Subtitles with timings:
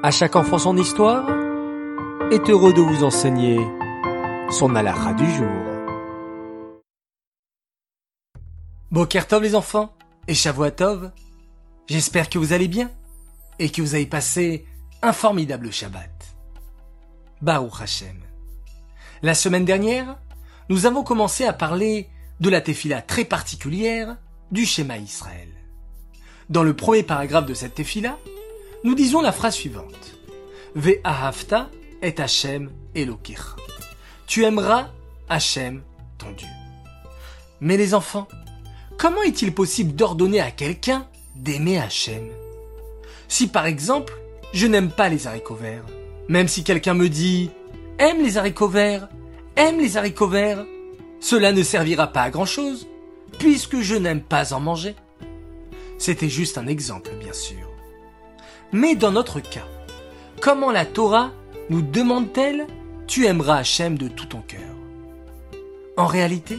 [0.00, 1.28] À chaque enfant son histoire
[2.30, 3.58] est heureux de vous enseigner
[4.48, 5.48] son alara du jour.
[8.92, 9.92] Bokertov les enfants
[10.28, 11.10] et Shavuatov,
[11.88, 12.92] j'espère que vous allez bien
[13.58, 14.66] et que vous avez passé
[15.02, 16.36] un formidable Shabbat.
[17.42, 18.20] Baruch Hashem.
[19.22, 20.16] La semaine dernière,
[20.68, 22.08] nous avons commencé à parler
[22.38, 24.16] de la tefila très particulière
[24.52, 25.48] du schéma Israël.
[26.50, 28.16] Dans le premier paragraphe de cette tefila,
[28.84, 30.16] nous disons la phrase suivante.
[30.74, 31.70] Ve'ahavta
[32.02, 33.56] et Hashem Elokir.
[34.26, 34.88] Tu aimeras
[35.28, 35.82] Hachem,
[36.18, 36.48] ton Dieu.
[37.60, 38.28] Mais les enfants,
[38.98, 42.28] comment est-il possible d'ordonner à quelqu'un d'aimer Hachem
[43.26, 44.14] Si par exemple,
[44.52, 45.84] je n'aime pas les haricots verts,
[46.28, 47.50] même si quelqu'un me dit
[47.98, 49.08] aime les haricots verts,
[49.56, 50.64] aime les haricots verts,
[51.20, 52.86] cela ne servira pas à grand chose,
[53.38, 54.94] puisque je n'aime pas en manger.
[55.98, 57.68] C'était juste un exemple, bien sûr.
[58.72, 59.66] Mais dans notre cas,
[60.40, 61.30] comment la Torah
[61.70, 62.66] nous demande-t-elle
[63.06, 64.60] Tu aimeras Hachem de tout ton cœur?
[65.96, 66.58] En réalité,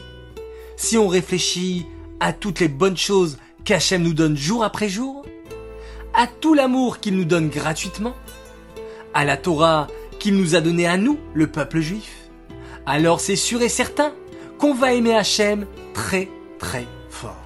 [0.75, 1.85] si on réfléchit
[2.19, 5.23] à toutes les bonnes choses qu'Hachem nous donne jour après jour,
[6.15, 8.15] à tout l'amour qu'il nous donne gratuitement,
[9.13, 12.29] à la Torah qu'il nous a donnée à nous, le peuple juif,
[12.87, 14.13] alors c'est sûr et certain
[14.57, 17.37] qu'on va aimer Hachem très très fort.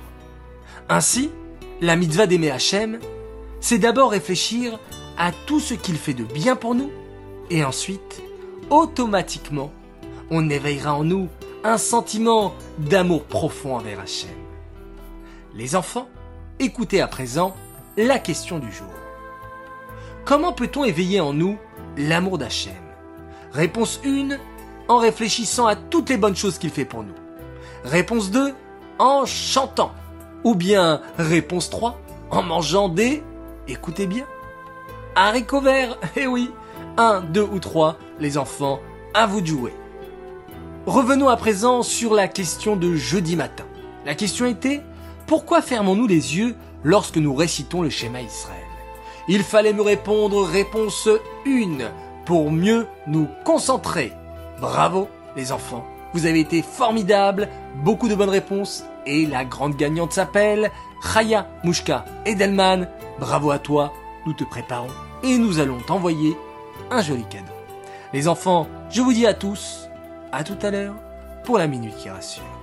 [0.88, 1.30] Ainsi,
[1.82, 3.00] la mitzvah d'aimer Hachem,
[3.64, 4.78] c'est d'abord réfléchir
[5.18, 6.92] à tout ce qu'il fait de bien pour nous,
[7.50, 8.22] et ensuite,
[8.70, 9.72] automatiquement,
[10.30, 11.30] on éveillera en nous
[11.64, 14.36] un sentiment d'amour profond envers Hachem.
[15.56, 16.10] Les enfants,
[16.60, 17.56] écoutez à présent
[17.96, 18.92] la question du jour.
[20.26, 21.58] Comment peut-on éveiller en nous
[21.96, 22.74] l'amour d'Hachem?
[23.54, 24.40] Réponse 1,
[24.90, 27.16] en réfléchissant à toutes les bonnes choses qu'il fait pour nous.
[27.86, 28.54] Réponse 2,
[29.00, 29.94] en chantant.
[30.44, 31.98] Ou bien réponse 3,
[32.30, 33.24] en mangeant des
[33.68, 34.26] Écoutez bien.
[35.16, 36.52] Haricots verts, eh oui.
[36.98, 38.80] Un, deux ou trois, les enfants,
[39.14, 39.74] à vous de jouer.
[40.86, 43.64] Revenons à présent sur la question de jeudi matin.
[44.06, 44.82] La question était,
[45.28, 48.60] pourquoi fermons-nous les yeux lorsque nous récitons le schéma Israël?
[49.30, 51.08] Il fallait me répondre réponse
[51.48, 51.78] 1
[52.26, 54.12] pour mieux nous concentrer.
[54.60, 55.08] Bravo
[55.38, 57.50] les enfants, vous avez été formidables,
[57.84, 62.88] beaucoup de bonnes réponses et la grande gagnante s'appelle Chaya Mouchka Edelman.
[63.20, 63.94] Bravo à toi,
[64.26, 64.90] nous te préparons
[65.24, 66.38] et nous allons t'envoyer
[66.92, 67.54] un joli cadeau.
[68.14, 69.90] Les enfants, je vous dis à tous,
[70.32, 70.96] à tout à l'heure
[71.44, 72.63] pour la minute qui rassure.